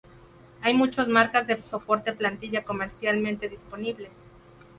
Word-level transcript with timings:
Hay 0.63 0.73
muchos 0.73 1.07
marcas 1.07 1.45
de 1.45 1.61
"soporte-plantilla" 1.61 2.63
comercialmente 2.63 3.49
disponibles. 3.49 4.09